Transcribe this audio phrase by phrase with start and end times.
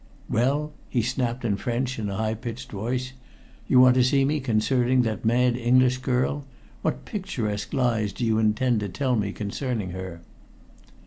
[0.27, 3.13] "Well?" he snapped in French in a high pitched voice.
[3.67, 6.43] "You want to see me concerning that mad English girl?
[6.81, 10.21] What picturesque lies do you intend to tell me concerning her?"